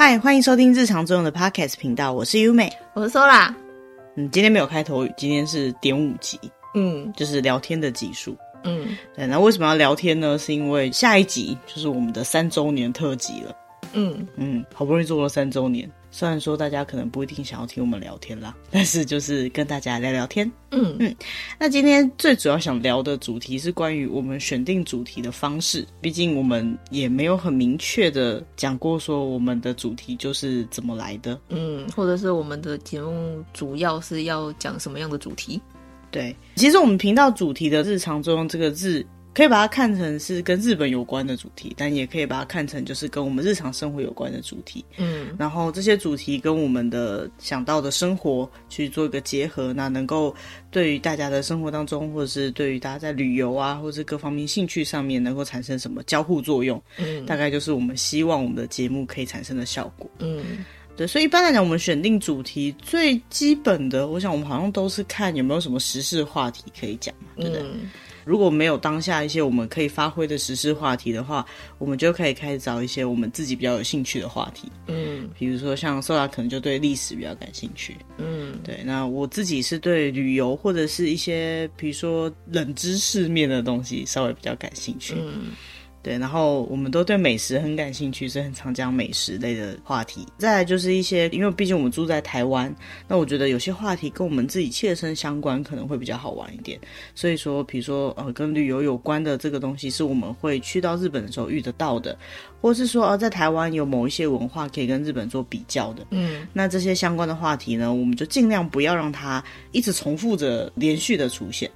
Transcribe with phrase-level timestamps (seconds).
[0.00, 3.52] 嗨，欢迎收听日常作用的 Podcast 频道，我是优美，我是 Sola。
[4.14, 6.38] 嗯，今天没有开头语，今天是点五集，
[6.76, 9.26] 嗯，就是聊天的集数，嗯，对。
[9.26, 10.38] 那为什么要聊天呢？
[10.38, 13.52] 是因为下一集就是我们的三周年特辑了，
[13.92, 15.90] 嗯嗯，好不容易做了三周年。
[16.10, 20.50] 虽然说大家可能不一定想要听我们聊天啦， 但是就是跟大家聊聊天。
[20.70, 21.14] 嗯嗯，
[21.58, 25.86] 那今天最主要想聊的主题是关于我们选定主题的方式。
[26.00, 31.38] 毕竟我们也没有很明确的讲过说我们的主题就是怎么来的。
[31.48, 35.60] 嗯，或者是我们的节目主要是要讲什么样的主题？
[36.10, 39.04] 对，其实我们频道主题的日常作用这个字。
[39.38, 44.84] 可以把它看成是跟日本有关的主题，但也可以把它看成就是跟我们日常生活有关的主题。
[44.96, 50.34] 嗯，然后这些主题跟我们的想到的生活去做一个结合，那能够
[50.72, 56.82] 对于大家的生活当中，或者是对于大家在旅游啊，或者是各方面兴趣上面，能够产生什么交互作用？
[56.96, 60.10] 嗯，大概就是我们希望我们的节目可以产生的效果。
[60.18, 67.62] 嗯，对，所以一般来讲，我们选定主题最基本的，我想我们好像都是看有没有什么时事话题可以讲嘛，对不对？
[67.62, 67.88] 嗯
[68.28, 71.46] 如果没有当下一些我们可以发挥的时事话题的话，
[71.78, 74.70] 我们就可以开始找一些我们自己比较有兴趣的话题。
[74.86, 77.96] 嗯，比如说像 Sola 可能就对历史比较感兴趣。
[78.18, 78.82] 嗯，对。
[78.84, 85.14] 那我自己是对旅游或者是一些比如说冷知识面的东西稍微比较感兴趣。
[85.16, 85.52] 嗯。
[86.08, 90.26] 对，然后我们都对美食很感兴趣，所以很常讲美食类的话题。
[90.38, 92.74] 再来就是一些，因为毕竟我们住在台湾，
[93.06, 96.80] 那我觉得有些话题跟我们自己切身相关，可能会比较好玩一点。
[97.14, 102.16] 所以说，比如说呃，跟旅游有关的这个东西，是我们会去到日本的时候遇得到的，
[102.62, 106.06] 或是说呃，在台湾有某一些文化可以跟日本做比较的。
[106.12, 111.70] 嗯，那这些相关的话题呢，我们就尽量不要让它一直重复着连续的出现。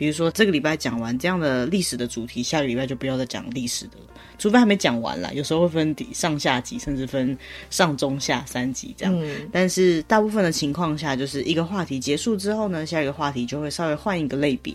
[0.00, 4.06] 比如说这个礼拜讲完这样的历史的主题，下个礼拜就不要再讲历史的了，
[4.38, 5.30] 除非还没讲完啦。
[5.34, 7.36] 有时候会分上下集，甚至分
[7.68, 9.14] 上中下三集这样。
[9.14, 14.72] 嗯，但是大部分的情况下，就是一个话题结束之后呢，下一个话题就会稍微换一个类别。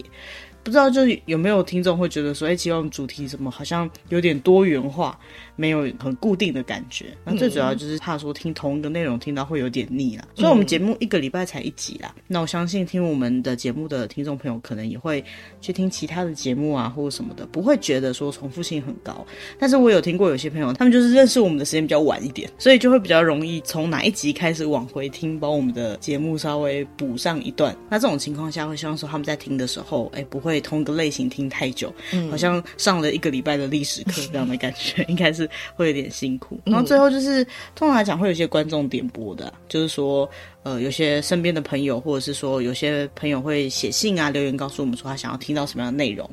[0.65, 5.17] 不知道就是有没有听众会觉得说，哎，希望主题怎么好像有点多元化，
[5.55, 7.15] 没有很固定的感觉。
[7.23, 10.27] 那最主要就是怕说听同一个内容听到会有点腻啦。
[10.33, 12.15] 所以我们节目一个礼拜才一集啦。
[12.25, 15.23] 那我相信听我们的节目的听众朋友可能也会
[15.61, 19.23] 去听其他的节目啊，或者什么的，不会觉得说重复性很高。
[19.59, 27.77] 但是我有听过有些朋友，他们就是认识我们的时间比较晚一点，所以就会比较容易从哪一集开始往回听，把我们的节目稍微补上一段。
[27.87, 30.54] 那这种情况下，会希望说他们在听的时候，哎，不会。
[30.59, 36.59] 同个类型听太久，嗯，好像上了一个礼拜的历史课这样的感觉， 应该是会有点辛苦。
[36.65, 37.43] 然后最后就是，
[37.75, 40.29] 通常来讲会有一些观众点播的，就是说。
[40.65, 46.27] 呃，有些身边的朋友，或者是说有些朋友会写信啊、留言告诉我们说他想要听到什么样的内容。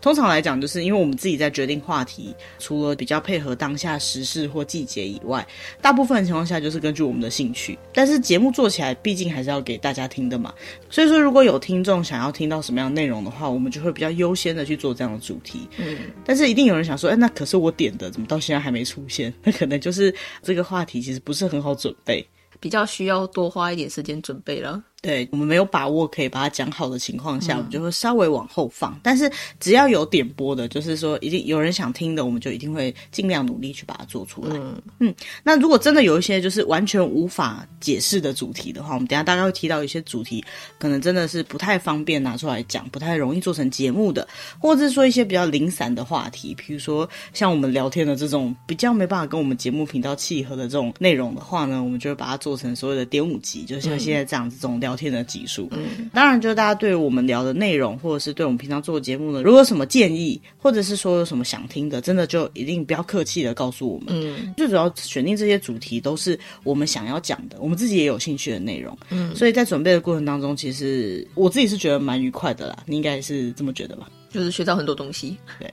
[0.00, 5.46] 通常来讲，就是因为我们自己在决定话题，除了比较配合当下时事或季节以外，
[5.80, 7.78] 大部分情况下就是根据我们的兴趣。
[7.94, 10.52] 但是节目做起来，毕竟还是要给大家听的嘛。
[10.90, 15.60] 所以说，如果有听众想要听到什么样的内容的话，我们就会比较优先的去做这样的主题。
[15.78, 19.32] 嗯，但是一定有人想说，哎，那可是我点的，怎么到现在还没出现？
[19.44, 22.26] 那可能就是这个话题其实不是很好准备。
[22.66, 24.82] 比较需要多花一点时间准备了。
[25.06, 28.98] 对，我们没有把握可以把它讲好的情况下，嗯，我们就会稍微往后放。
[29.04, 29.30] 但是
[29.60, 34.56] 只要有点播的，就是说一定有人想听的，我们就一定会尽量努力去把它做出来。
[34.56, 40.44] 嗯嗯，那如果真的有一些就是完全无法解释的主题的话，我们等下大概会提到一些主题，
[40.76, 44.26] 可能真的是不太方便拿出来讲，不太容易做成节目的，
[44.58, 55.68] 或者是说一些比较零散的话题，比如说像我们聊天的这种比较没办法跟我们节目频道契合的这种内容的话呢，我们就会把它做成所谓的点五集，就像现在这样子这种聊天的集数。
[55.72, 64.06] 嗯，当然，就是大家对我们聊的内容，或者是对我们平常做的节目呢，如果有什么建议，或者是说有什么想听的，真的就一定不要客气的告诉我们。
[64.08, 68.96] 嗯，最主要选定这些主题都是我们想要讲的，我们自己也有兴趣的内容。
[69.10, 72.78] 嗯，所以在准备的过程当中，其实我自己是觉得蛮愉快的啦。
[72.86, 74.08] 你应该也是这么觉得吧？
[74.30, 75.36] 就是学到很多东西。
[75.58, 75.72] 对。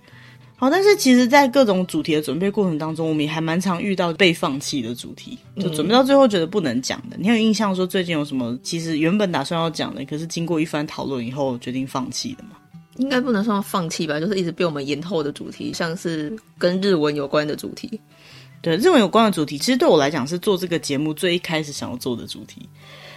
[0.63, 7.17] 好，但是其实，在各种主题的准备过程当中，我们也还蛮常遇到被放弃的主题，就准备到最后觉得不能讲的。
[7.19, 8.57] 你有印象说最近有什么？
[8.63, 12.51] 其实原本打算要讲的，可是经过一番讨论以后决定放弃的吗？
[12.95, 17.99] 应该不能算放弃吧，就是一直被我们延后的主题，像是跟日文有关的主题。
[18.61, 22.61] 对，日文有关的主题，其实对我来讲是做这个节目最一开始想要做的主题。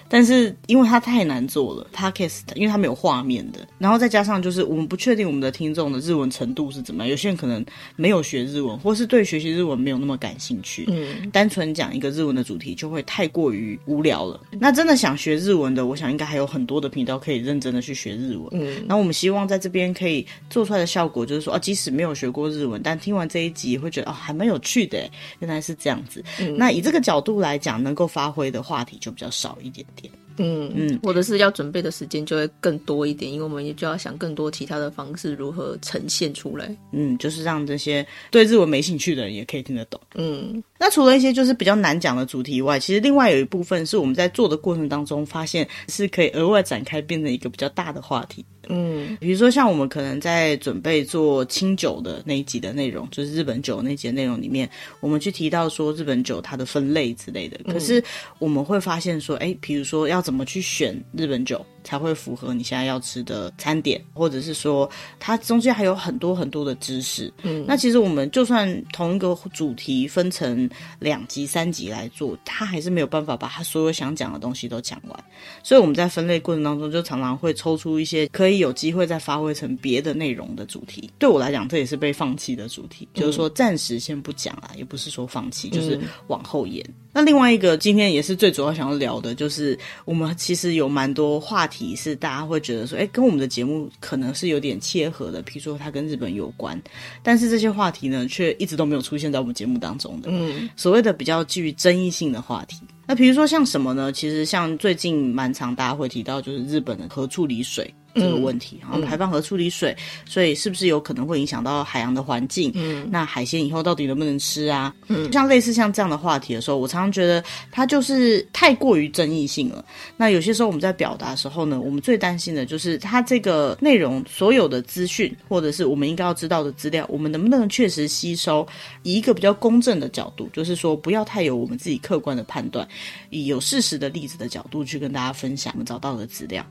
[0.08, 7.64] 但是因为它太难做了，Podcast 因为它没有画面的，然后再加上就是我们不确定我们的听众的日文程度是怎么样，有些人可能
[7.96, 14.40] 没有学日文，或是对学习日文没有那么感兴趣，嗯，单纯讲一个日文的主题就会太过于无聊了。
[14.52, 24.98] 那真的想学日文的，我想应该还有很多的频道可以认真的去学日文，嗯，那我们希望在这边可以做出来的效果就是说，啊，即使没有学过日文，但听完这一集也会觉得哦，还蛮有趣的，
[25.40, 26.22] 原来是这样子。
[26.40, 30.05] 嗯，那以这个角度来讲，能够发挥的话题就比较少一点点。
[30.38, 36.74] 嗯嗯，或者是要准备的时间就会更多一点，因为我们也就要想更多其他的方式如何呈现出来。
[36.92, 40.00] 嗯，就是让这些对日文没兴趣的人也可以听得懂。
[40.14, 48.44] 嗯，那除了一些就是比较难讲的主题以外，其实另外有一部分是我们在做的过程当中发现是可以额外展开，变成一个比较大的话题。
[48.68, 54.68] 嗯，比如说像我们可能在准备做清酒的那一集的内容，就是日本酒那集的内容里面，
[55.00, 57.58] 我们去提到说日本酒它的分类之类的。
[57.72, 58.02] 可是
[58.38, 64.90] 我们会发现说，哎，比如说要怎么去选日本酒，才会符合你现在要吃的餐点，或者是说
[65.20, 67.32] 它中间还有很多很多的知识。
[67.44, 70.68] 嗯，那其实我们就算同一个主题分成
[70.98, 75.24] 两集、三集来做，它还是没有办法把它所有想讲的东西都讲完。
[75.62, 81.08] 所以我们在分类过程当中，就常常会抽出一些可以有机会再发挥成别的内容的主题。
[81.20, 86.84] 对我来讲，这也是被放弃的主题，嗯、就是说暂时先不讲啦，也不是说放弃，就是往后延。
[86.88, 91.75] 嗯、那另外一个今天也是最主要想要聊的，就是我们其实有蛮多话题。
[91.76, 96.80] 题是大家会觉得说，哎，跟我们的节目可能是有点切合的，比如说它跟日本有关，
[97.22, 100.30] 但是这些话题呢，却一直都没有出现在我们节目当中的。
[100.32, 104.10] 嗯，所谓的比较具于争议性的话题，那比如说像什么呢？
[104.10, 107.92] 其实像最近蛮常大家会提到，就是日本的核处理水。
[108.16, 112.72] 这个问题，然后排放和处理水，嗯、所以是不是有可能会影响到海洋的环境？
[112.74, 114.94] 嗯，那海鲜以后到底能不能吃啊？
[115.08, 119.84] 嗯，像类似像这样的话题的时候，我常常觉得它就是太过于争议性了。
[120.16, 128.66] 那有些时候我们在表达的时候呢，我们最担心的就是它这个内容所有的资讯，或者是我们应该要知道的资料，我们能不能确实吸收？
[129.02, 132.86] 以一个比较公正的角度，就是说不要太有我们自己客观的判断，
[133.30, 136.64] 以有事实的例子的角度去跟大家分享我们找到的资料。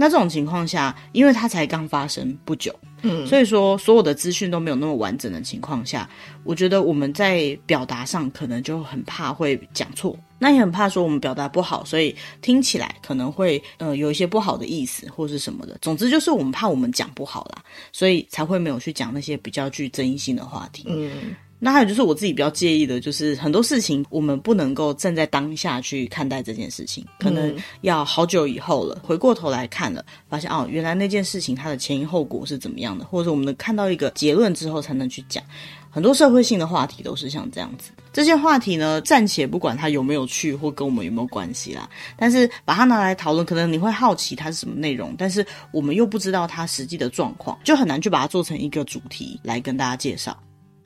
[0.00, 6.08] 那这种情况下，因为它才刚发生不久，嗯，所以说所有的资讯都没有那么完整的情况下，
[6.42, 15.76] 我觉得我们在表达上可能就很怕会讲错，那也很怕说我们表达不好，所以听起来可能会呃有一些不好的意思或是什么的。
[15.82, 17.62] 总之就是我们怕我们讲不好啦，
[17.92, 21.36] 所以才会没有去讲那些比较具争议性的话题，嗯。
[21.60, 35.44] 那还有就是我自己比较介意的，就是很多事情我们不能够站在当下去看待这件事情，可能要好久以后了，回过头来看了，发现哦，原来那件事情它的前因后果是怎么样的，或者我们能看到一个结论之后才能去讲。
[35.92, 50.40] 很多社会性的话题都是像这样子，这些话题呢，暂且不管它有没有趣或跟我们有没有关系啦，但是把它拿来讨论，可能你会好奇它是什么内容，但是我们又不知道它实际的状况，就很难去把它做成一个主题来跟大家介绍。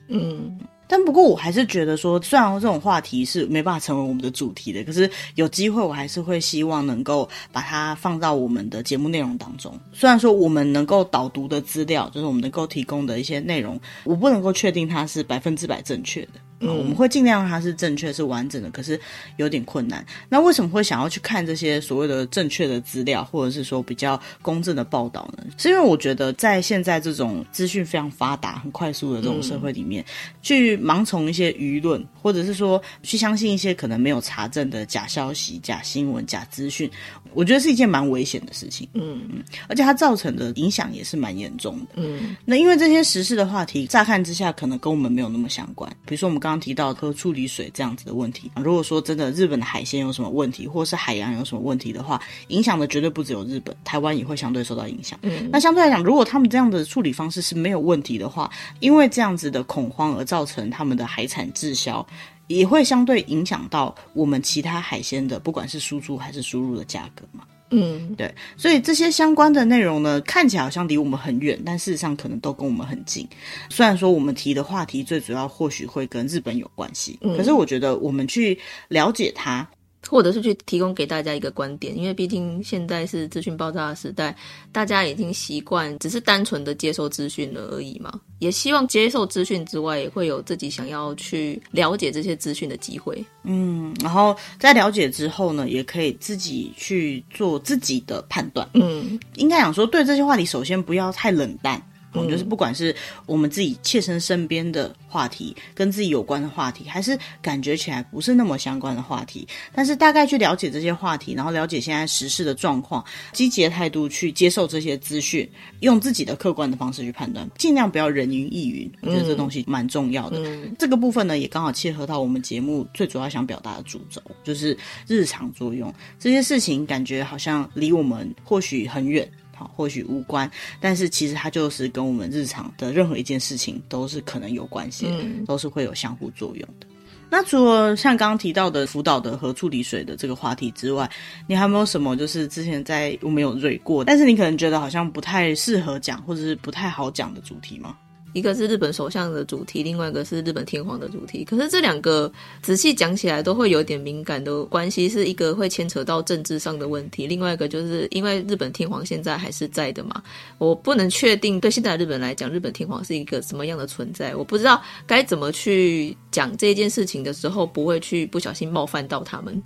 [0.07, 9.77] 嗯，但不过我还是觉得说，虽然这种话题是没办法成为我们的主题的，可是有机会我还是会希望能够把它放到我们的节目内容当中。
[9.91, 16.33] 虽然说我们能够导读的资料，就是我们能够提供的一些内容，我不能够确定它是百分之百正确的。
[16.59, 18.99] 嗯，我们会尽量让它是正确、是完整的，可是
[19.37, 20.05] 有点困难。
[20.29, 25.45] 那为什么会想要去看这些所谓的正确的资料，或者是说比较公正的报道呢？
[25.57, 30.07] 是因为我觉得在现在这种资讯非常发达、很快速的这种社会里面，嗯、
[30.41, 36.89] 去盲从一些舆论，或者是说去相信一些可能没有查证的假消息、假新闻、假资讯，
[37.33, 38.87] 我觉得是一件蛮危险的事情。
[38.93, 41.85] 嗯嗯，而且它造成的影响也是蛮严重的。
[41.95, 55.19] 嗯，那因为这些时事的话题，乍看之下可能跟我们没有那么相关，比如说我们刚刚提到核处理水这样子的问题，如果说真的日本的海鲜有什么问题，或是海洋有什么问题的话，影响的绝对不只有日本，台湾也会相对受到影响。
[55.23, 62.05] 嗯，那相对来讲，如果他们这样的处理方式是没有问题的话，因为这样子的恐慌而造成他们的海产滞销，
[62.47, 67.43] 也会相对影响到我们其他海鲜的，不管是输出还是输入的价格嘛。
[67.75, 73.27] 嗯，对，所以这些相关的内容呢，看起来好像离我们很远，但事实上可能都跟我们很近。
[73.69, 79.67] 虽然说我们提的话题最主要或许会跟日本有关系，嗯，可是我觉得我们去了解它。
[80.09, 84.35] 或者是去提供给大家一个观点，因为毕竟现在是资讯爆炸的时代，
[84.71, 88.19] 大家已经习惯只是单纯的接受资讯了而已嘛。
[88.39, 93.23] 也希望接受资讯之外，也会有自己想要去了解这些资讯的机会。
[93.43, 98.67] 嗯，然后在了解之后呢，也可以自己去做自己的判断。
[98.73, 101.81] 嗯，应该讲说，对这些话题，首先不要太冷淡。
[102.15, 102.95] 嗯，就是不管是
[103.25, 113.03] 我们自己切身身边的话题，跟自己有关的话题，还是感觉起来不是那么相关的话题，但是大概去了解这些话题，然后了解现在时事的状况，
[113.33, 115.49] 积极的态度去接受这些资讯，
[115.81, 118.91] 用自己的客观的方式去判断，尽量不要人云亦云。
[119.01, 120.37] 我觉得这东西蛮重要的。
[120.45, 125.93] 嗯、这个部分呢，也刚好切合到我们节目最主要想表达的主轴，就是日常作用。
[126.19, 129.29] 这些事情感觉好像离我们或许很远。
[129.55, 136.87] 好，或许无关，但是其实它就是跟我们日常的任何一件事情都是可能有关系，嗯，都是会有相互作用的。
[137.27, 141.09] 那除了像刚刚提到的福岛的核处理水的这个话题之外，
[141.47, 147.97] 你还有没有什么就是之前在我们有蕊过，但是你可能觉得好像不太适合讲，或者是不太好讲的主题吗？
[148.35, 151.45] 一个是日本首相的主题，另外一个是日本天皇的主题。
[151.45, 152.29] 可是这两个
[152.61, 160.21] 仔细讲起来都会有点敏感的关系，是一个会牵扯到政治上的问题，另外一个就是因为日本天皇现在还是在的嘛，
[160.57, 169.63] 我不能确定对现在日本来讲，日本天皇是一个什么样的存在，我不知道该怎么去讲这件事情的时候，不会去不小心冒犯到他们。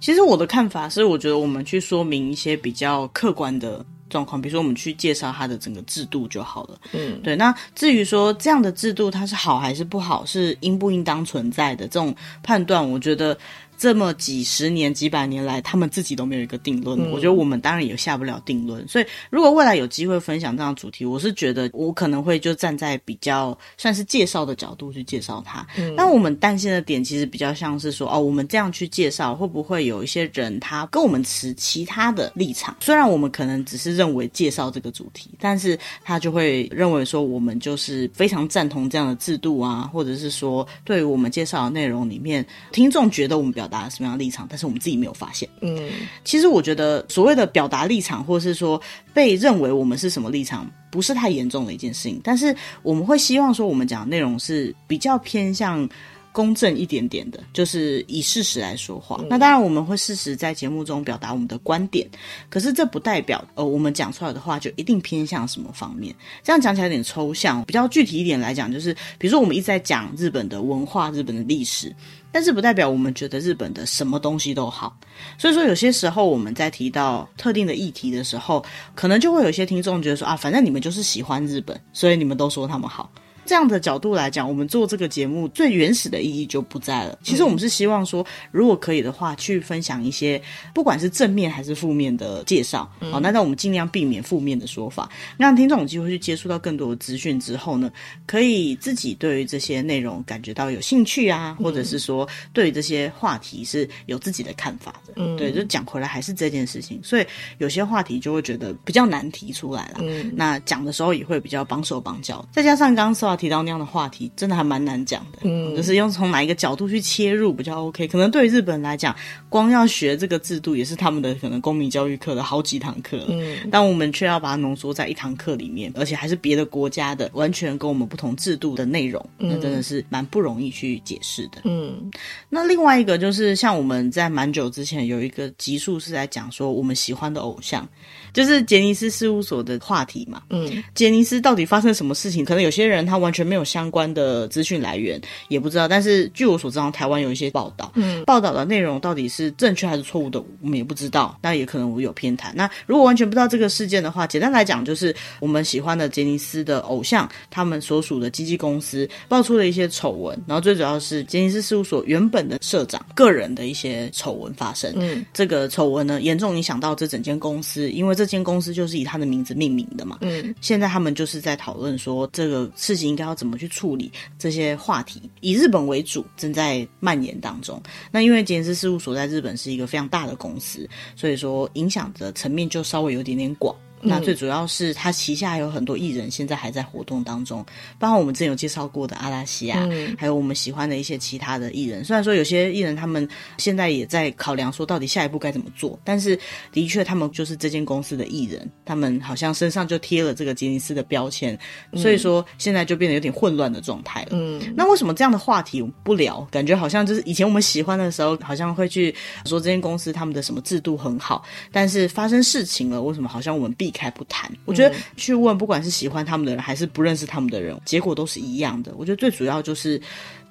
[0.00, 3.84] 其实我的看法是，我觉得我们去说明一些比较客观的。
[4.10, 6.78] 状况，比如说我们去介绍它的整个制度就好了。
[6.92, 7.34] 嗯，对。
[7.36, 13.38] 那至于说这样的制度它是好还是不好，是应不应当存在的这种判断，我觉得。
[13.80, 17.00] 这么几十年、几百年来，他们自己都没有一个定论。
[17.00, 17.10] 嗯。
[17.12, 18.86] 我觉得我们当然也下不了定论。
[18.86, 25.66] 所以，如果未来有机会分享这样的主题，我是觉得我可能会就站在比较算是介绍的角度去介绍它。
[25.78, 25.94] 嗯。
[25.96, 32.76] 但我们担心的点其实比较像是说，哦，我们这样去介绍，会不会有一些人他跟我们持其他的立场？
[32.80, 43.69] 虽然我们可能只是认为介绍这个主题，但是他就会认为说我们就是非常赞同这样的制度啊，或者是说对于我们介绍的内容里面，听众觉得我们表。
[43.70, 45.48] 达什么样的立场，但是我们自己没有发现。
[45.62, 45.88] 嗯，
[46.24, 48.78] 其实我觉得所谓的表达立场，或者是说
[49.14, 52.20] 被认为我们是什么立场，不是太严重的一件事情。
[52.22, 55.88] 但是我们会希望说，我们讲的内容是比较偏向。
[56.32, 59.16] 公正一点点的，就是以事实来说话。
[59.20, 59.26] 嗯。
[59.28, 62.08] 那当然，我们会适时在节目中表达我们的观点，
[62.48, 66.14] 可是这不代表呃，我们讲出来的话就一定偏向什么方面。
[66.42, 71.94] 这样讲起来有点抽象，比较具体一点来讲，就是比如说我们一直在讲日本的文化、日本的历史，
[72.30, 74.96] 但是不代表我们觉得日本的什么东西都好。
[75.36, 83.10] 所以说，有些时候我们在提到特定的议题的时候，可能就会有一些听众觉得说啊，反正你们就是喜欢日本，所以你们都说他们好。
[83.50, 87.18] 这样的角度来讲，我们做这个节目最原始的意义就不在了。
[87.20, 90.40] 其实我们是希望说，如果可以的话，去分享一些
[90.72, 92.88] 不管是正面还是负面的介绍。
[93.10, 97.90] 好，那让我们尽量避免负面的说法，让听众有机会去接触到更多的资讯之后呢，
[98.24, 105.14] 可以自己对于这些内容感觉到有兴趣啊，或者是说对于这些话题是有自己的看法的。
[105.16, 107.26] 嗯，对，就讲回来还是这件事情，所以
[107.58, 109.96] 有些话题就会觉得比较难提出来了。
[110.02, 113.39] 嗯，那讲的时候也会比较绑手绑脚，再加上刚刚说到。
[113.40, 115.38] 提到那样的话题，真的还蛮难讲的。
[115.44, 118.06] 嗯，就是用从哪一个角度去切入比较 OK。
[118.06, 119.16] 可能对于日本人来讲，
[119.48, 123.24] 光要学这个制度，也是他们的可能公民教育课的好几堂课。
[123.28, 131.62] 嗯，但我们却要把它浓缩在一堂课里面，而且还是别的国家的，完全跟我们不同制度的内容，那真的是蛮不容易去解释的。
[131.64, 132.10] 嗯，
[132.50, 137.88] 那另外一个就是像我们在蛮久之前有一个集数是在讲说我们喜欢的偶像。
[138.32, 142.44] 就是杰尼斯事务所的话题嘛，嗯，杰尼斯到底发生什么事情？
[142.44, 145.88] 可能有些人他完全没有相关的资讯来源，也不知道。
[145.88, 151.36] 但是据我所知道，台湾有一些报道，嗯，报道的内容到底是正确还是错误的，我们也不知道。
[151.42, 152.52] 那也可能我有偏袒。
[152.54, 164.92] 那如果完全不知道这个事件的话，简单来讲，就是我们喜欢的杰尼斯的偶像，他们所属的经纪公司爆出了一些丑闻，然后最主要是杰尼斯事务所原本的社长个人的一些丑闻发生。
[164.96, 168.14] 嗯，这个丑闻呢，严重影响到这整间公司，因为。
[168.20, 170.18] 这间公司就是以他的名字命名的嘛。
[170.20, 177.78] 嗯，现在他们就是在讨论说这个事情应该要怎么去处理这些话题，以日本为主，正在蔓延当中。
[178.10, 183.76] 那因为杰尼斯事务所在日本是一个非常大的公司，所以说影响的层面就稍微有点点广。
[184.02, 187.64] 那最主要是他旗下有很多艺人，现在还在活动当中，
[187.98, 192.04] 包括我们之前有介绍过的阿拉西亚，嗯，还有我们喜欢的一些其他的艺人。
[192.04, 193.28] 虽然说有些艺人他们
[193.58, 196.38] 现在也在考量说到底下一步该怎么做，但是
[196.72, 201.58] 的确他们就是这间公司的艺人，他们好像身上就贴了这个吉尼斯的标签，
[201.94, 204.28] 所以说现在就变得有点混乱的状态了。
[204.32, 206.46] 嗯，那为什么这样的话题我们不聊？
[206.50, 209.14] 感觉好像就是以前我们喜欢的时候，好像会去
[209.44, 218.92] 说这间公司他们的什么制度很好，但是发生事情了，为什么好像我们避开不谈，我觉得去问，不管是喜欢他们的人还是不认识他们的人，结果都是一样的。
[218.96, 220.00] 我觉得最主要就是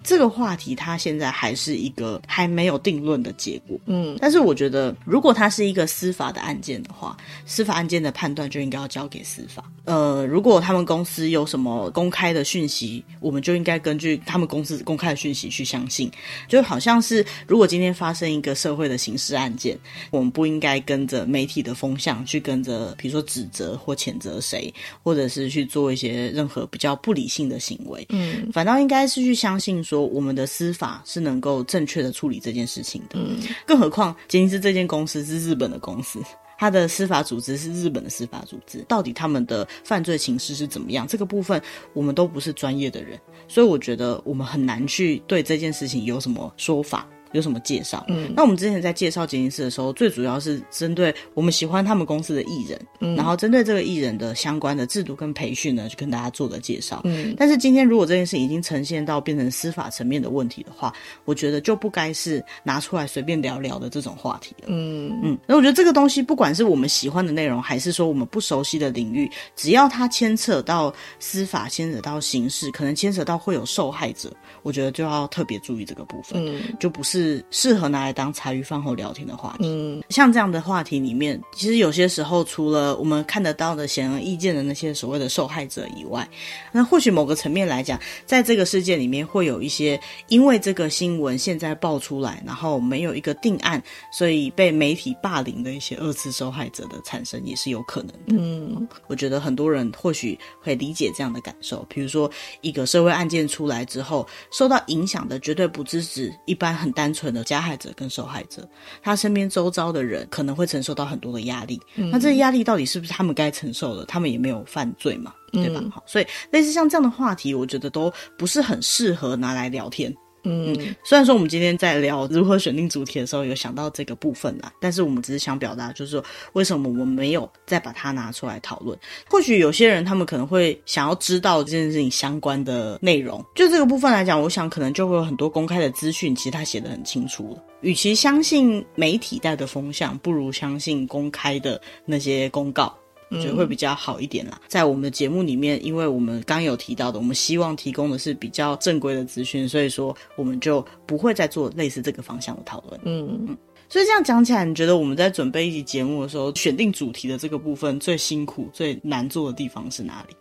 [0.04, 3.78] 这个话题它现在还是一个还没有定论的结果。
[3.86, 7.16] 嗯，但是我觉得，如果它是一个司法的案件的话，
[7.46, 9.64] 司法案件的判断就应该要交给司法。
[9.86, 16.10] 呃，如果他们公司有什么公开的讯息，我们就应该根据他们公司公开的讯息去相信。
[16.48, 19.78] 就好像是，如果今天发生一个社会的刑事案件，
[20.12, 24.72] 我们不应该跟着媒体的风向去跟着，比如说指责或谴责谁，
[25.04, 28.06] 或者是去做一些任何比较不理性的行为。
[28.10, 33.18] 嗯，反倒应该是去相信说，我们的司法是能够正确的处理这件事情的。
[33.18, 36.20] 嗯，更何况杰尼斯这间公司是日本的公司，
[36.60, 41.08] 他的司法组织是日本的司法组织，到底他们的犯罪情势是怎么样？
[41.08, 41.60] 这个部分
[41.94, 47.08] 我们都不是专业的人，所以我觉得我们很难去对这件事情有什么说法。
[47.32, 48.04] 有什么介绍？
[48.08, 57.02] 嗯，那我们之前在介绍杰尼斯的时候，最主要是针对我们喜欢他们公司的艺人，嗯，然后针对这个艺人的相关的制度跟培训呢，去跟大家做的介绍。
[57.04, 60.92] 嗯，但是今天如果这件事已经呈现到变成司法层面的问题的话，
[61.26, 64.68] 我觉得就不该是拿出来随便聊聊的这种话题了。
[64.68, 74.34] 嗯嗯，那我觉得这个东西，不管是我们喜欢的内容，还是说我们不熟悉的领域，只要它牵扯到司法，牵扯到刑事，可能牵扯到会有受害者，
[74.64, 76.44] 我觉得就要特别注意这个部分。
[76.44, 77.19] 嗯，就不是。
[77.20, 79.66] 是适合拿来当茶余饭后聊天的话题。
[79.68, 86.28] 嗯，像这样的话题里面，其实有些时候除了我们看得到的显而易见的那些所谓的受害者以外，
[86.72, 90.00] 那或许某个层面来讲，在这个事件里面会有一些
[90.30, 93.84] 因为这个新闻现在爆出来，然后没有一个定案，
[94.14, 98.28] 所以被媒体霸凌的一些二次受害者的产生也是有可能的。
[98.28, 101.86] 嗯，我觉得很多人或许会理解这样的感受。
[101.90, 107.09] 比如说，一个社会案件出来之后，受到影响的绝对不只是一般很单。
[107.10, 108.70] 单纯的加害者跟受害者，
[109.02, 111.82] 他身边周遭的人可能会承受到很多的压力。
[111.96, 114.06] 嗯、那这些压力到底是不是他们该承受的？
[114.06, 115.82] 他们也没有犯罪嘛，对吧？
[115.92, 120.16] 好、嗯，所以类似像这样的话题，我觉得都不是很适合拿来聊天。
[120.44, 128.98] 嗯，虽然说我们今天在聊如何选定主题的时候有想到这个部分啦，但是我们只是想表达，就是说为什么我们没有再把它拿出来讨论？
[129.30, 137.64] 或许有些人他们可能会想要知道这件事情相关的内容，就这个部分来讲，我想可能就会有很多公开的资讯，其实他写得很清楚了。
[137.82, 142.94] 与其相信媒体带的风向，不如相信公开的那些公告。
[143.30, 144.60] 我觉得会比较好一点啦。
[144.68, 153.00] 在我们的节目里面，因为我们刚有提到的，我们希望提供的是比较正规的资讯，所以说我们就不会再做类似这个方向的讨论。
[153.04, 153.58] 嗯嗯。
[153.88, 160.36] 所以这样讲起来，你觉得我们在准备一集节目的时候，选定主题的这个部分最辛苦、最难做的地方是哪里？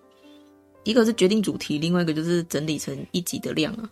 [0.84, 3.90] 一个是决定主题，另外一个就是整理成一集的量啊。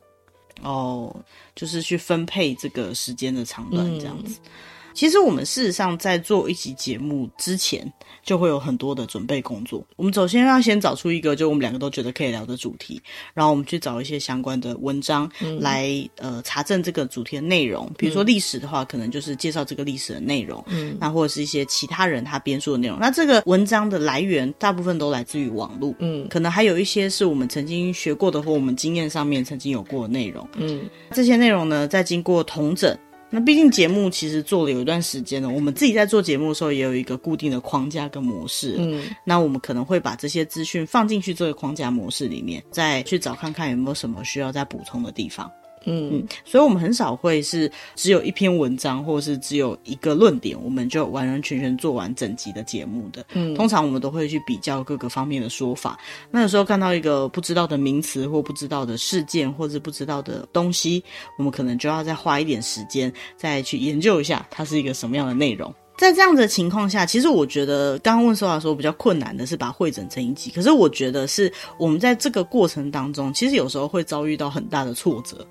[0.63, 1.15] 哦，
[1.55, 4.41] 就是去分配这个时间的长短，这样子。
[4.43, 4.51] 嗯
[4.97, 7.93] 其实我们事实上在做一期节目之前，
[8.25, 9.87] 就会有很多的准备工作。
[9.97, 12.99] 我们首先要先找出一个，就我们两个都觉得可以聊的主题，
[13.35, 15.31] 然后我们去找一些相关的文章
[15.61, 17.93] 来、嗯、呃查证这个主题的内容。
[17.99, 22.97] 比如说历史的话，可能就是介绍这个历史的内容，嗯，那或者是一些其他人他编述的内容。
[22.99, 32.97] 那这个文章的来源大部分都来自于网络，嗯，可能还有一些是我们曾经学过的或我们经验上面曾经有过的内容，嗯，这些内容呢，在经过统整。
[33.37, 38.77] 那毕竟节目其实做了有一段时间了，我们自己在做节目的时候也有一个固定的框架跟模式。
[38.79, 45.53] 嗯，那我们可能会把这些资讯放进去这个框架模式里面，再去找看看有没有什么需要再补充的地方。
[45.87, 53.25] 嗯嗯，所以我们很少会是只有一篇文章，或是只有一个论点，我们就完完全全做完整集的节目的。
[53.33, 55.99] 嗯，通常我们都会去比较各个方面的说法。
[56.31, 61.03] 那有时候看到一个不知道的名词，或不知道的事件，或者不知道的东西，
[61.39, 65.73] 我们可能就要再花一点时间，再去研究一下它是一个什么样的内容。
[65.97, 70.51] 在这样的情况下，其实我觉得刚刚问说话的时候比较困难的是把它汇整成一集。
[70.51, 75.47] 可是我觉得是我们在这个过程当中，其实有时候会遭遇到很大的挫折。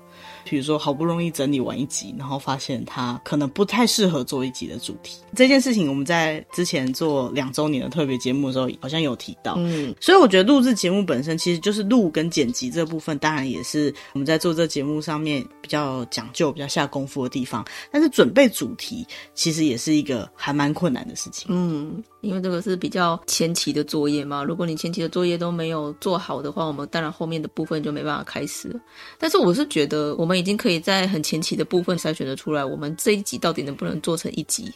[0.48, 5.18] 比如说，好不容易整理完一集，然后发现它可能不太适合做一集的主题。
[5.34, 9.54] 这件事情我们在之前做两周年的特别节目的时候，好像有提到。
[9.58, 17.64] 嗯，所以我觉得录制节目本身其实就是录跟剪辑这部分，当然也是我们在做这节目上面比较讲究、比较下功夫的地方。
[17.90, 19.04] 但是准备主题
[19.34, 21.48] 其实也是一个还蛮困难的事情。
[21.50, 24.44] 嗯，因为这个是比较前期的作业嘛。
[24.44, 28.70] 如果你前期的作业都没有做好的话，我们当然后面的部分就没办法开始。
[29.18, 30.36] 但是我是觉得我们。
[30.36, 34.70] 已经可以在很前期的部分筛选的出来，我们这一集到底能不能做成一集？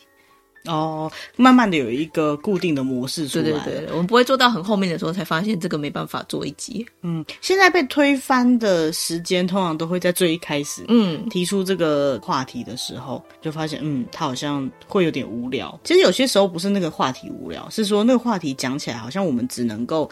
[0.66, 3.44] 哦，慢慢的有一个固定的模式出来。
[3.44, 6.86] 对对对，我们不会做到很后面的时候才发现这个没办法做一集。
[7.02, 15.78] 嗯，现在被推翻的时间通常都会在最一开始，嗯，提出这个话题的时候，就发现，嗯，他好像会有点无聊。
[15.82, 20.10] 其实有些时候不是那个话题无聊，是说那个话题讲起来好像我们只能够。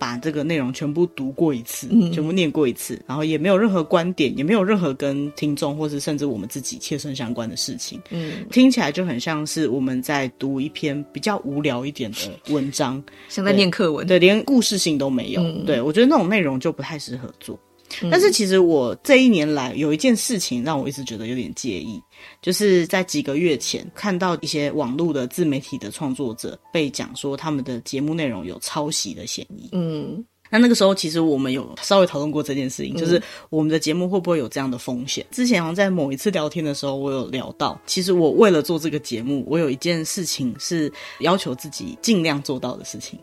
[0.00, 15.42] 把这个内容全部读过一次，嗯、全部念过一次，然后也没有任何观点，也没有任何跟听众或是甚至我们自己切身相关的事情，嗯，听起来就很像是我们在读一篇比较无聊一点的文章，像在念课文，对，连故事性都没有。
[15.42, 17.58] 嗯、对，我觉得那种内容就不太适合做。
[18.10, 22.00] 但是其实我这一年来有一件事情让我一直觉得有点介意，
[22.40, 29.68] 就是在几个月前看到一些网络的自媒体的创作者被讲说他们的节目内容有抄袭的嫌疑。
[29.72, 35.24] 嗯，那那个时候其实我们有稍微讨论过这件事情，就是我们的节目会不会有这样的风险？
[35.30, 43.18] 之前好像在某一次聊天的时候，我有聊到，其实我为了做这个节目，我有一件事情是要求自己尽量做到的事情。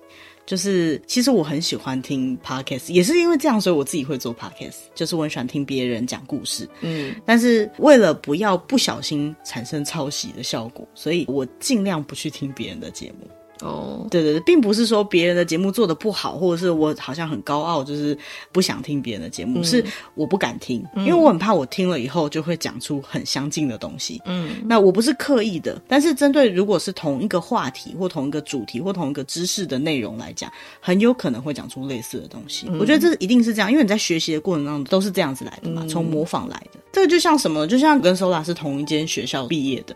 [0.48, 4.78] 就是，其实我很喜欢听 podcast，也是因为这样，所以我自己会做 podcast。
[4.96, 13.28] 就是我很喜欢听别人讲故事，嗯，但是为了不要不小心产生抄袭的效果，所以我尽量不去听别人的节目。
[13.62, 18.18] 哦，对对对，并不是说别人的节目做的不好，或者是我好像很高傲，就是
[18.52, 19.84] 不想听别人的节目，嗯、是
[20.16, 24.22] 我不敢听，因为我很怕我听了以后就会讲出很相近的东西。
[24.26, 32.68] 嗯，那我不是刻意的，但是针对如果是同一个话题或同一个主题或同一个知识的内容来讲，很有可能会讲出类似的东西。
[32.70, 36.80] 嗯、我觉得这一定是这样，因为你在学习的过程当中都是这样子来的嘛，从模仿来的。
[36.92, 37.68] 这个就像什么？
[37.68, 39.96] 就像跟 Sola 是同一间学校毕业的。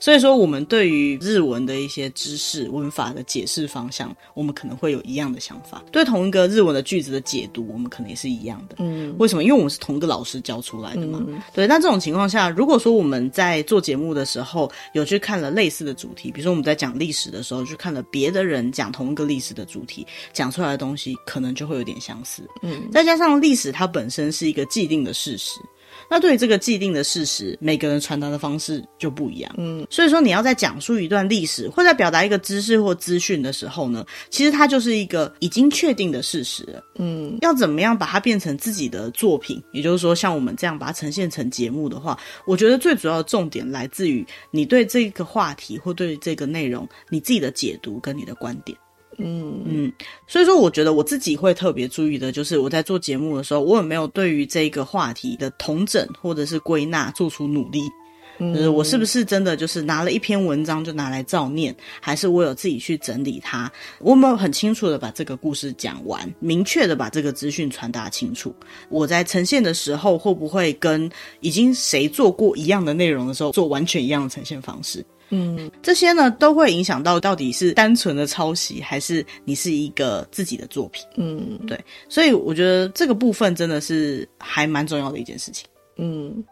[0.00, 5.84] 所以说，我们对于日文的一些知识、文法的解释方向，我们可能会有一样的想法。
[5.92, 8.76] 对同一个日文的句子的解读，我们可能也是一样的。
[8.78, 9.44] 嗯，为什么？
[9.44, 11.22] 因为我们是同一个老师教出来的嘛。
[11.28, 22.42] 嗯、对，那这种情况下，如果说我们在做节目的时候有去看了类似的主题，比如说我们在讲历史的时候，去看了别的人讲同一个历史的主题，讲出来的东西可能就会有点相似。
[22.62, 25.60] 嗯，再加上历史它本身是一个既定的事实。
[26.10, 29.54] 那对于这个既定的事实，每个人传达的方式就不一样。
[29.56, 36.82] 嗯，所以说你要在讲述一段历史，或在表达一个知识或资讯的时候呢，其实它就是一个已经确定的事实了。
[36.98, 39.62] 嗯，要怎么样把它变成自己的作品？
[39.72, 48.76] 也就是说，像我们这样把它呈现成节目的话，我觉得最主要的重点来自于你对这个话题或对这个内容你自己的解读跟你的观点。
[49.22, 49.92] 嗯嗯，
[50.26, 57.82] 所以说我觉得我自己会特别注意的，就是我在做节目的时候，我有没有对于这个话题的统整或者是归纳做出努力？
[58.42, 63.70] 嗯，就是我是不是真的就是拿了一篇文章就拿来照念，还是我有自己去整理它？
[63.98, 68.54] 我有没有很清楚的把这个故事讲完，明确的把这个资讯传达清楚？
[68.88, 75.04] 我在呈现的时候，会不会跟已经谁做过一样的内容的时候，做完全一样的呈现方式？
[75.30, 81.04] 嗯，这些呢都会影响到到底是单纯的抄袭，还是你是一个自己的作品。
[81.16, 85.66] 嗯，对，所以我觉得这个部分真的是还蛮重要的一件事情。
[85.96, 86.44] 嗯。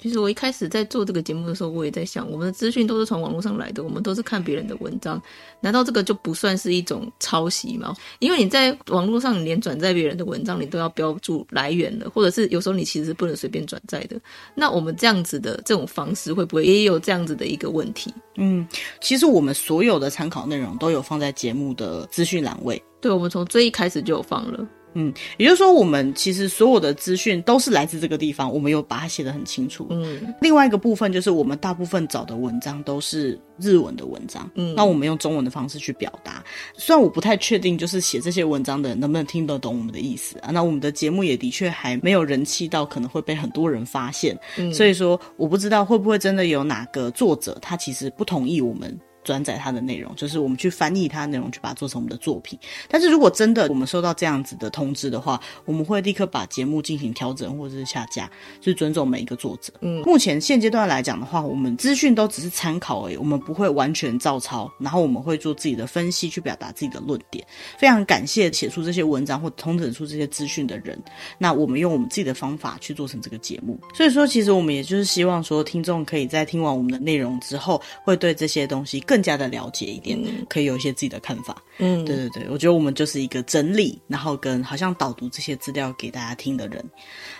[0.00, 5.20] 其实我一开始在做这个节目的时候，我也在想，我们的资讯都是从网络上来的，我们都是看别人的文章，
[5.60, 7.94] 难道这个就不算是一种抄袭吗？
[8.20, 14.16] 因为你在网络上，你连转载别人的文章，你都要标注来源的，或者是有时候你其实是不能随便转载的。
[14.54, 18.14] 那我们这样子的这种方式，会不会也有这样子的一个问题？
[18.36, 18.66] 嗯，
[19.00, 22.80] 其实我们所有的参考内容都有放在节目的资讯栏位。
[23.00, 24.64] 对，我们从最一开始就有放了。
[24.94, 29.86] 嗯，也就是说，我们其实所有的资讯都是来自这个地方，我们有把它写得很清楚。
[29.90, 36.42] 嗯，另外一个部分就是我们大部分找的文章都是日文的文章，嗯，那我们用中文的方式去表达。
[36.74, 40.50] 虽然我不太确定，就是写这些文章的人能不能听得懂我们的意思啊。
[40.50, 48.98] 那我们的节目也的确还没有人气到可能会被很多人发现，嗯，所以说我不知道会不会真的有哪个作者他其实不同意我们。
[49.28, 52.58] 转载它的内容，就是我们去翻译它的内容，去把它做成我们的作品。
[52.88, 58.30] 但是如果真的我们收到这样子的通知的话，我们会立刻把节目进行调整或者是下架，
[58.62, 59.70] 是尊重每一个作者。
[59.82, 67.46] 嗯，目前现阶段来讲的话，我们资讯都只是参考而已，我们不会完全照抄，然后我们会做自己的分析，去表达自己的论点。
[67.76, 70.98] 非常感谢写出这些文章或通整出这些资讯的人。
[71.36, 73.78] 那我们用我们自己的方法去做成这个节目。
[73.92, 79.17] 所以说，其实我们也就是希望说，听众可以在听完我们的内容之后，会对这些东西更。
[79.18, 80.16] 更加的了解一点，
[80.48, 81.60] 可以有一些自己的看法。
[81.78, 86.84] 嗯，对对对，我觉得我们就是一个整理，然后跟好像导读这些资料给大家听的人。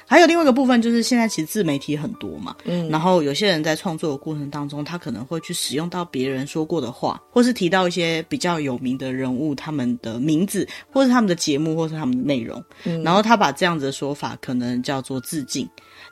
[0.04, 15.68] 还有另外一个部分，就是现在其实自媒体很多嘛，嗯，然后有些人在创作的过程当中，他可能会去使用到别人说过的话，或是提到一些比较有名的人物他们的名字，或是他们的节目，或是他们的内容，嗯，然后他把这样子的说法可能叫做致敬。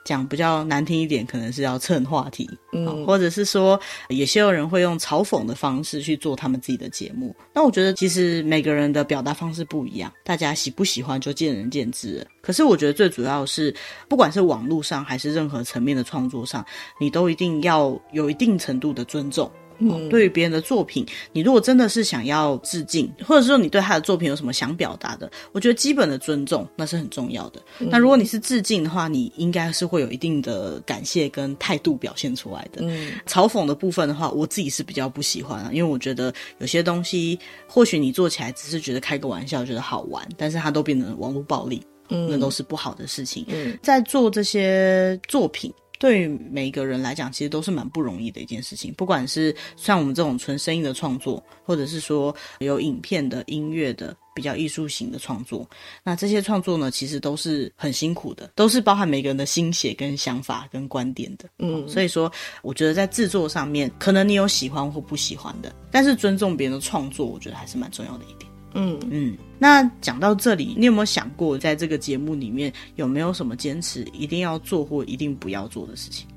[0.07, 7.35] 讲比较难听一点，可能是要蹭话题，嗯，或者是说，有些人会用嘲讽的方式去做他们自己的节目。
[7.53, 12.25] 那我觉得，其实每个人的表达方式不一样，大家喜不喜欢就见仁见智了。
[12.41, 13.75] 可是，我觉得最主要是，
[14.07, 16.65] 不管是网络上还是任何层面的创作上，
[17.01, 19.51] 你都一定要有一定程度的尊重。
[19.79, 27.61] 嗯，对于别人的作品，你如果真的是想要致敬，或者说你对他的作品有什么想表达的，我觉得基本的尊重那是很重要的。
[27.79, 32.81] 嗯、那如果你是致敬的话，你应该是会有一定的感谢跟态度表现出来的。
[32.81, 37.37] 嗯，嘲讽的部分的话，我自己是比较不喜欢啊，因为我觉得有些东西
[37.67, 43.45] 或许你做起来只是觉得开个玩笑，觉得好玩，但是它都变成网络暴力，嗯，那都是不好的事情。
[43.47, 45.71] 嗯，在做这些作品。
[45.99, 48.93] 对于每一个人来讲，其实都是蛮不容易的一件事情。
[48.93, 55.67] 不管是像我们这种纯声音的创作，或者是说有影片的、音乐的、比较艺术型的创作，
[56.03, 61.49] 那这些创作呢，其实都是很辛苦的，都是包含每个人的心血、跟想法、跟观点的。
[61.59, 62.31] 嗯，所以说，
[62.61, 68.46] 我觉得在制作上面，可能你有喜欢或不喜欢的，但是尊重别人的创作，我觉得还是蛮重要的一点。
[68.79, 76.27] 嗯嗯，那讲到这里，你有没有想过，在这个节目里面有没有什么坚持一定要做或一定不要做的事情？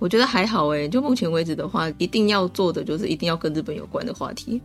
[0.00, 4.60] 我觉得还好哎，就目前为止的话，一定要做的就是一定要跟日本有关的话题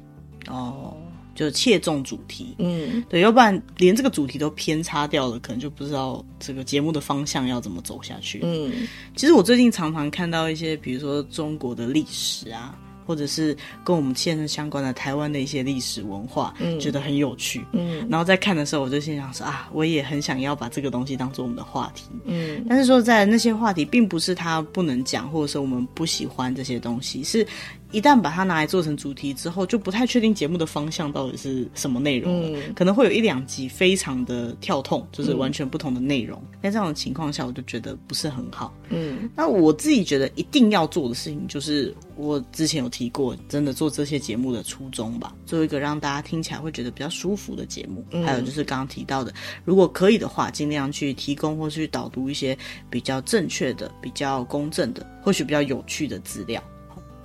[0.48, 0.98] 哦，
[1.36, 2.56] 就是切中主题。
[2.58, 8.40] 嗯，对，要不然连这个主题都偏差掉了，可能就不知道这个节目的方向要怎么走下去。
[8.42, 8.74] 嗯，
[9.16, 12.76] 其实我最近常常看到一些，比如说中国的历史啊。
[13.10, 27.44] 或者是跟我们切身相关的台湾的一些历史文化，嗯，觉得很有趣，嗯，然后在看的时候，我就心想说啊，我也很想要把这个东西当做我们的话题，嗯，但是说在那些话题，并不是他不能讲，或者是我们不喜欢这些东西，是。
[27.92, 32.60] 一旦把它拿来做成主题之后，就不太确定节目的方向到底是什么内容了。
[32.60, 36.42] 嗯，可能会有一两集非常的跳痛，就是完全不同的内容。
[36.62, 38.74] 在、嗯、这样的情况下，我就觉得不是很好。
[38.90, 48.06] 嗯，那我自己觉得一定要做的事情，就是我之前有提过，真的做这些节目的初衷吧，做一个让大家听起来会觉得比较舒服的节目。
[48.12, 49.34] 嗯、还有就是刚刚提到的，
[49.66, 52.58] 如果可以的话，尽量去提供或是去导读一些
[52.90, 56.62] 比较正确的、比较公正的，或许比较有趣的资料。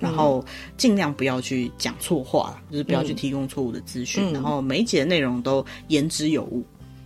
[0.05, 0.45] 然后
[0.77, 4.23] 尽量不要去讲错话，就是不要去提供错误的资讯。
[4.31, 6.63] 嗯、然后每一节的内容都言之有物。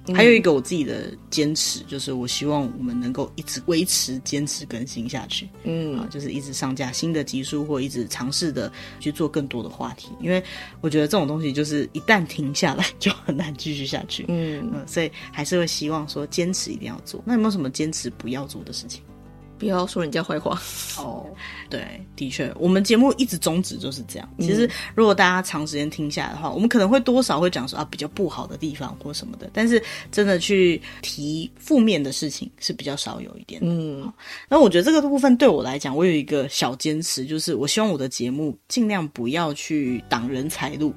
[0.08, 5.48] 嗯、还有一个我自己的坚持，就是我希望我们能够一直维持坚持更新下去。
[5.64, 10.10] 嗯，啊，就是一直上架新的集数，或一直尝试的去做更多的话题。
[10.20, 10.44] 因为
[10.82, 14.26] 我觉得这种东西就是一旦停下来 就很难继续下去。
[14.28, 17.22] 嗯，嗯，所以还是会希望说坚持一定要做。
[17.26, 19.04] 那有没有什么坚持不要做的事情？
[19.60, 20.60] 不要说人家坏话
[20.98, 21.28] 哦。
[21.69, 24.28] 对，的确，我们节目一直宗旨就是这样。
[24.39, 29.80] 其实，如果大家长时间听下来的话，我们可能会多少会讲说啊比较不好的地方或什么的，但是
[30.12, 33.67] 真的去提负面的事情是比较少有一点的。
[33.69, 34.12] 嗯，
[34.48, 40.93] 那我觉得这个部分对我来讲，我有一个小坚持，就是我希望我的节目尽量不要去挡人财路，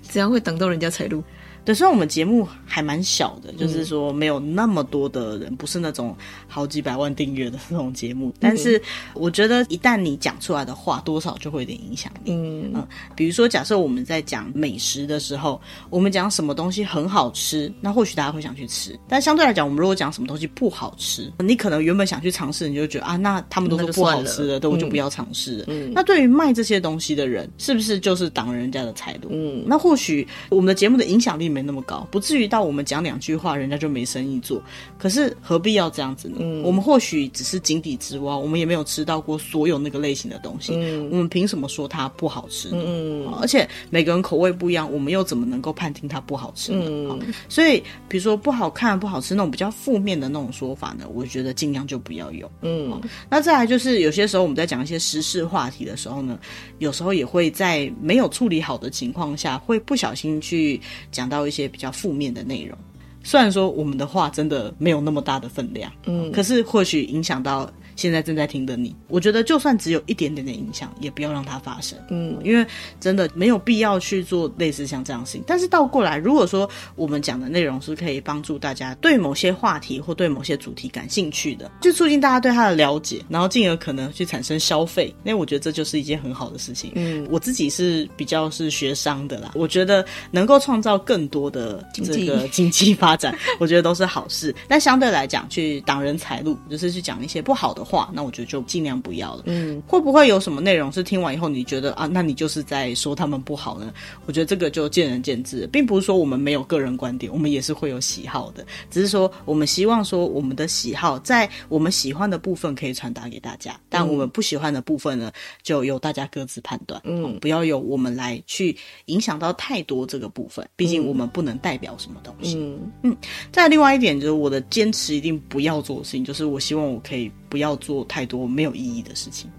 [0.00, 1.22] 怎样会挡到人家财路。
[1.64, 6.14] 对，虽然我们节目还蛮小的，就是说没有那么多的人，不是那种
[6.46, 8.32] 好几百万订阅的那种节目。
[8.38, 8.80] 但是
[9.14, 12.32] 我觉得，一旦你讲出来的话，多少就会有点影响力。
[12.32, 18.98] 嗯嗯，比如说，假设我们在讲美食的时候，我们讲什么东西很好吃，那或许大家会想去吃。
[19.08, 25.64] 但相对来讲，我们如果讲什么东西不好吃，你可能原本想去尝试，你就觉得啊，那他们都说不好吃的，对，我就不要尝试了。
[25.68, 29.28] 嗯，那对于卖这些东西的人，是不是就是挡人家的财路？
[29.30, 34.60] 嗯，那或许我们的节目的影响力没那么高，不至于到我们讲两句话，人家就没生意做。
[34.98, 36.38] 可是何必要这样子呢？
[36.40, 40.72] 嗯，我们或许只是井底之蛙，我们也没有吃到过所有那个类型的东西。
[40.74, 42.82] 嗯，我们凭什么说它不好吃呢？
[42.84, 46.84] 嗯，而且每个人口味不一样，我们又怎么能够判定它不好吃呢？
[46.88, 52.50] 嗯，所以比如说不好看、不好吃那种比较负面的那种说法呢，我觉得尽量就不要有。
[52.62, 56.38] 嗯，那再来就是有些时候我们在讲一些时事话题的时候呢，
[56.78, 60.80] 有时候也会在没有处理好的情况下，会不小心去
[61.12, 61.90] 讲到一些比较。
[61.94, 62.76] 负面的内容，
[63.22, 67.70] 虽然说我们的话真的没有那么大的分量，嗯，可是或许影响到。
[67.96, 71.98] 现在正在听的你，我觉得就算只有一点点的影响，也不要让它发生。
[72.10, 72.66] 嗯，因为
[73.00, 75.42] 真的没有必要去做类似像这样的事情。
[75.46, 86.92] 但是倒过来，如果说我们讲的内容是可以帮助大家对某些话题或对某些主题感兴趣的，就促进大家对它的了解，然后进而可能去产生消费，那我觉得这就是一件很好的事情。
[86.94, 94.54] 嗯，我自己是比较是学商的啦，我觉得能够创造更多的这个经济 发展，我觉得都是好事。
[94.66, 99.42] 但相对来讲，去挡人财路，就是去讲一些不好的话，那我觉得就尽量不要了。
[99.46, 103.92] 嗯，会不会有什么内容是听完以后你觉得啊，那你就是在说他们不好呢？
[104.26, 115.30] 我觉得这个就见仁见智，并不是说我们没有个人观点，我们也是会有喜好的，只是说我们希望说我们的喜好在我们喜欢的部分可以传达给大家，但我们不喜欢的部分呢，
[115.62, 117.00] 就由大家各自判断。
[117.04, 122.56] 嗯，不要由我们来去影响到太多这个部分，毕竟我们不能代表什么东西。
[122.56, 123.16] 嗯嗯。
[123.52, 127.30] 再另外一点就是我的坚持一定不要做的事情，就是我希望我可以。
[127.54, 129.50] 不要做太多没有意义的事情。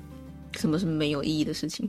[0.58, 1.86] 什么是没有意义的事情？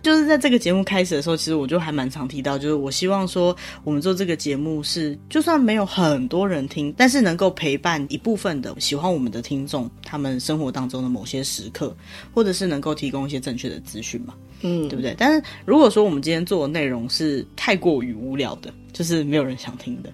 [0.00, 11.94] 就是在这个节目开始的时候，其实我就还蛮常提到，就是我希望说，我们做这个节目是，就算没有很多人听，但是能够陪伴一部分的喜欢我们的听众，他们生活当中的某些时刻，
[12.32, 15.14] 或者是能够提供一些正确的资讯嘛，嗯，对不对？
[15.18, 20.10] 但是如果说我们今天做的内容是太过于无聊的，就是没有人想听的，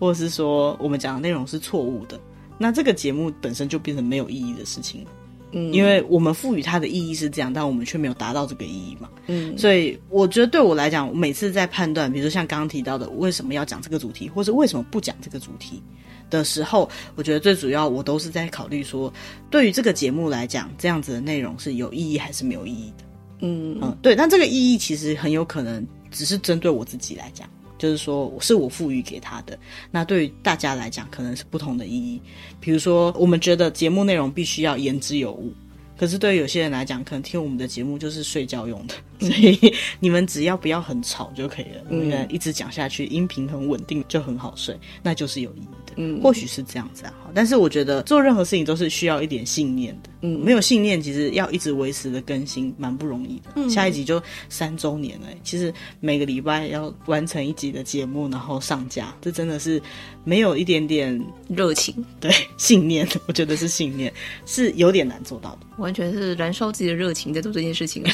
[0.00, 2.18] 或者是说我们讲的内容是错误的，
[2.62, 5.06] 那这个节目本身就变成没有意义的事情。
[5.52, 9.08] 嗯，因为我们赋予它的意义是这样，但我们却没有达到这个意义嘛。
[9.28, 15.82] 嗯，所以我觉得对我来讲，我每次在判断，比如说像刚刚提到的，为什么要讲这个主题，或是为什么不讲这个主题
[16.28, 19.10] 的时候，我觉得最主要我都是在考虑说，
[19.50, 23.04] 对于这个节目来讲，这样子的内容是有意义还是没有意义的。
[23.40, 27.48] 嗯嗯，对，但这个意义其实很有可能只是针对我自己来讲。
[27.80, 29.58] 就是说，是我赋予给他的。
[29.90, 32.20] 那对于大家来讲，可能是不同的意义。
[32.60, 35.50] 比如说，我们觉得节目内容必须要言之有物，
[35.96, 38.94] 可是对于有些人来讲，可能听我们的节目就是睡觉用的。
[39.18, 45.96] 所以你们只要不要很吵就可以了，嗯，一直讲下去，音频很稳定就很好睡，那就是有意义的。
[45.98, 47.14] 嗯，或许是这样子啊。
[47.32, 50.10] 但是我觉得做任何事情都是需要一点信念的。
[50.22, 53.50] 嗯，没有信念，其实要一直维持的更新蛮不容易的。
[53.54, 59.80] 嗯，下一集就三周年了，其实每个礼拜要完成一集的节目，然后上架，这真的是
[60.24, 64.12] 没有一点点热情，对，信念，我觉得是信念，
[64.44, 65.60] 是有点难做到的。
[65.78, 68.04] 完全是燃烧自己的热情在做这件事情。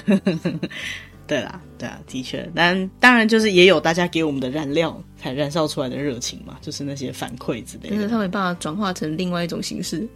[1.27, 7.97] 对啦，对啊，的确，但当然就是也有大家给我们的燃料才燃烧出来的热情嘛，就是那些反馈之类的。
[7.97, 10.07] 但是他没办法转化成另外一种形式，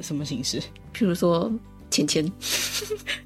[0.00, 0.58] 什么形式？
[0.94, 1.52] 譬如说
[1.90, 2.30] 钱钱。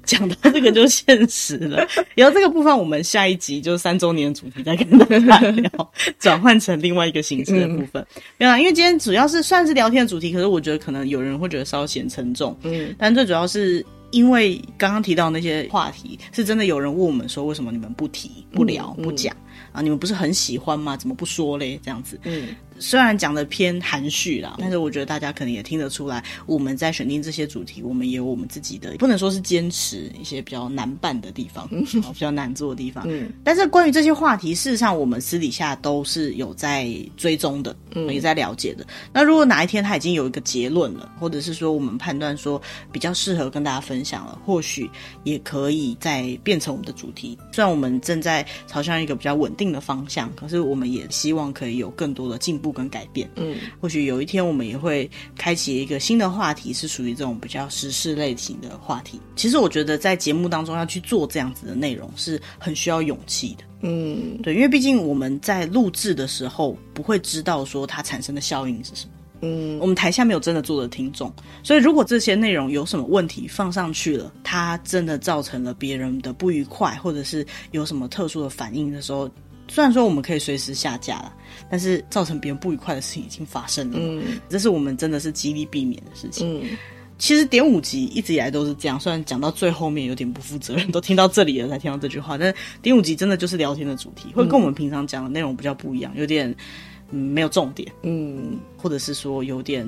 [0.03, 5.05] 讲到这个就现实了， 然后这个部分我们下一集就是三周年主题再跟大
[5.37, 5.69] 家聊，
[6.17, 8.05] 转换成另外一个形式的部分。
[8.37, 13.85] 没有啦，因为今天主要是算是聊天的主题，可是我觉得可能有人会觉得稍显沉重，嗯，但最主要是。
[14.11, 19.35] 因为刚刚提到那些话题，是真的有人问我们说，为什么你们不提、不聊、不讲、
[19.71, 19.81] 啊？
[19.81, 20.95] 你们不是很喜欢吗？
[20.95, 21.79] 怎么不说嘞？
[21.83, 22.55] 这样子，嗯。
[22.79, 31.67] 虽然讲的偏含蓄啦，但是我觉得大家可能也听得出来，我们在选定这些主题，我们也有我们自己的，不能说是坚持一些比较难办的地方，
[32.13, 33.03] 比较难做的地方。
[33.07, 38.85] 嗯，但是关于这些话题，事实上我们私底下都是有在追踪的，嗯，也在了解的。
[39.11, 42.61] 那如果哪一天他已经有一个结论了，或者是说我们判断说
[42.91, 44.89] 比较适合跟大家分享了，或许
[45.23, 47.37] 也可以再变成我们的主题。
[47.51, 52.66] 虽然我们正在朝向一个比较稳定的方向，可是我们也希望可以有更多的进步。
[52.71, 59.19] 跟改变，嗯，或许有一天我们也会开启一个新的话题，是属于这种比较时事类型的话题。
[59.35, 71.31] 其实我觉得在节目当中要去做这样子的内容是很需要勇气的，嗯，对，因为毕竟我们在录制的时候不会知道说它产生的效应是什么，嗯，我们台下没有真的做的听众，
[71.63, 79.29] 所以如果这些内容有什么问题放上去了，它真的造成了别人的不愉快，或者是有什么特殊的反应的时候。
[79.67, 81.33] 虽然说我们可以随时下架了，
[81.69, 83.97] 但是造成别人不愉快的事情已经发生了。
[83.99, 86.61] 嗯，这是我们真的是极力避免的事情。
[86.61, 86.77] 嗯，
[87.17, 96.53] 其实点五集一直以来都是这样，虽然讲到最后面有点不负责任，都听到这里了才听到这句话，但是点五集真的就是聊天的主题，会跟我们平常讲的内容比较不一样，有点
[97.11, 99.87] 嗯没有重点，嗯，或者是说有点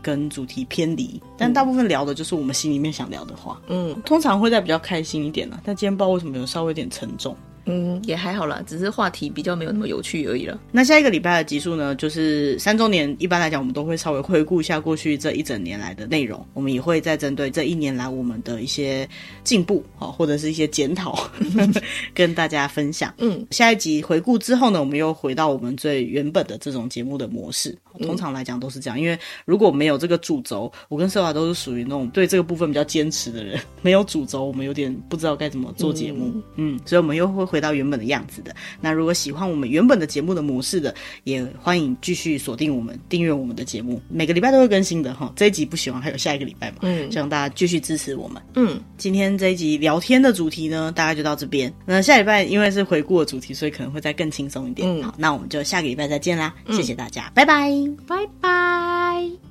[0.00, 3.60] 跟主题偏离，但大部分聊的就是我们心里面想聊的话。
[3.68, 7.36] 嗯，通常会在比较开心一点啦，但今天不知道为什么有稍微有点沉重。
[7.70, 10.60] 嗯，也还好啦，只是话题比较没有那么有趣而已了。
[10.72, 13.14] 那下一个礼拜的集数呢，就是三周年。
[13.18, 16.44] 一般来讲，我们都会稍微回顾一下过去这一整年来的内容。
[16.54, 19.08] 我们也会再针对这一年来我们的一些
[19.44, 21.30] 进步，好，或者是一些检讨，
[22.12, 23.14] 跟大家分享。
[23.18, 27.76] 嗯，下一集回顾之后呢，我们又回到我们最原本的这种节目的模式。
[28.00, 33.60] 通常来讲都是这样，因为如果没有这个主轴，我跟瑟华都是属于那种对这个部分比较坚持的人。
[33.82, 36.32] 没有主轴，我们有点不知道该怎么做节目。
[36.56, 37.59] 嗯，嗯，所以我们又会。
[37.60, 38.56] 回到原本的样子的。
[38.80, 40.94] 那如果喜欢我们原本的节目的模式的，
[41.24, 45.30] 也欢迎继续锁定我们，订阅我们的节目，每个礼拜都会更新的哈。
[45.36, 46.78] 这一集不喜欢，还有下一个礼拜嘛。
[46.80, 48.40] 嗯，希望大家继续支持我们。
[48.54, 51.70] 嗯，今天这一集聊天的主题呢，大概就到这边。
[51.84, 54.88] 那下礼拜因为是回顾的主题，所以可能会再更轻松一点。
[54.88, 56.54] 嗯，好，那我们就下个礼拜再见啦。
[56.64, 57.70] 嗯，谢谢大家，拜拜，
[58.06, 59.49] 拜拜。